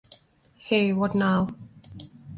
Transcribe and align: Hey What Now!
Hey 0.57 0.93
What 0.93 1.13
Now! 1.13 1.49